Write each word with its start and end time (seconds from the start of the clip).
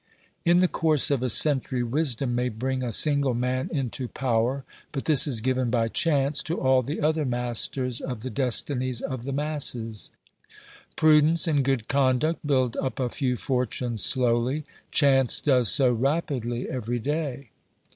In 0.43 0.61
the 0.61 0.67
course 0.67 1.11
of 1.11 1.21
a 1.21 1.29
century 1.29 1.83
wisdom 1.83 2.33
may 2.33 2.49
bring 2.49 2.81
a 2.81 2.91
single 2.91 3.35
man 3.35 3.69
into 3.71 4.07
power, 4.07 4.63
but 4.91 5.05
this 5.05 5.27
is 5.27 5.41
given 5.41 5.69
by 5.69 5.87
chance 5.89 6.41
to 6.41 6.59
all 6.59 6.81
the 6.81 6.99
other 7.01 7.23
masters 7.23 8.01
of 8.01 8.23
the 8.23 8.31
destinies 8.31 9.01
of 9.01 9.25
the 9.25 9.31
masses. 9.31 10.09
Prudence 10.95 11.47
and 11.47 11.63
good 11.63 11.87
conduct 11.87 12.47
build 12.47 12.75
up 12.77 12.99
a 12.99 13.09
few 13.09 13.37
fortunes 13.37 14.03
slowly; 14.03 14.63
chance 14.89 15.39
does 15.39 15.69
so 15.69 15.93
rapidly 15.93 16.67
every 16.67 16.97
day. 16.97 17.51